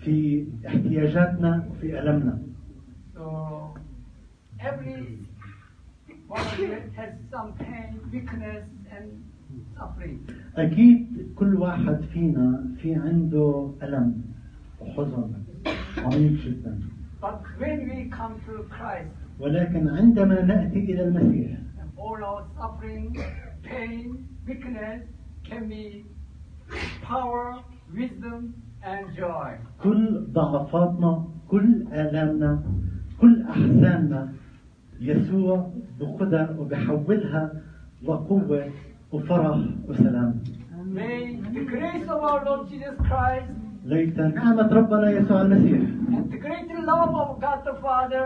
في 0.00 0.46
احتياجاتنا 0.66 1.68
وفي 1.70 2.00
ألمنا 2.00 2.38
So 3.14 3.22
every 4.60 5.18
has 6.96 7.12
some 7.32 7.52
pain, 7.58 7.90
weakness, 8.12 8.64
and 8.94 9.06
suffering. 9.76 10.18
أكيد 10.56 11.32
كل 11.36 11.54
واحد 11.56 12.00
فينا 12.12 12.64
في 12.82 12.94
عنده 12.94 13.74
ألم 13.82 14.22
وحزن 14.80 15.32
عميق 15.98 16.32
جدا 16.32 16.78
But 17.21 17.41
when 17.57 17.89
we 17.89 18.09
come 18.09 18.41
to 18.47 18.63
Christ, 18.69 19.09
ولكن 19.39 19.87
عندما 19.89 20.41
نأتي 20.41 20.79
إلى 20.79 21.03
المسيح 21.03 21.57
and 21.79 21.89
all 21.97 22.23
our 22.23 22.45
suffering, 22.57 23.15
pain, 23.63 24.27
weakness 24.47 25.01
can 25.49 25.67
be 25.69 26.05
power, 27.03 27.63
wisdom, 27.93 28.53
and 28.83 29.15
joy. 29.17 29.57
كل 29.83 30.25
ضعفاتنا 30.33 31.27
كل 31.47 31.87
آلامنا 31.93 32.63
كل 33.21 33.41
أحزاننا 33.49 34.33
يسوع 34.99 35.71
بخدها 35.99 36.55
وبحولها 36.59 37.51
لقوة 38.03 38.71
وفرح 39.11 39.57
وسلام 39.87 40.43
May 40.93 41.39
the 41.53 41.63
grace 41.65 42.03
of 42.03 42.21
our 42.23 42.43
Lord 42.45 42.69
Jesus 42.69 42.95
Christ 43.07 43.49
ليت 43.88 44.18
نعمة 44.20 44.72
ربنا 44.72 45.10
يسوع 45.10 45.42
المسيح. 45.42 45.80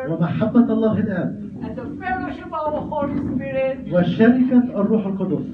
ومحبة 0.08 0.72
الله 0.72 0.98
الآب 0.98 1.36
وشركة 3.92 4.80
الروح 4.80 5.06
القدس. 5.06 5.44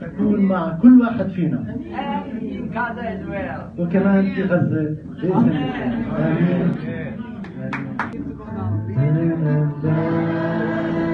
تكون 0.00 0.40
مع 0.40 0.78
كل 0.82 1.00
واحد 1.00 1.28
فينا. 1.28 1.76
وكمان 3.78 4.30
في 4.34 4.42
غزة 4.42 4.96
بإذن 5.22 5.48
الله. 9.84 11.13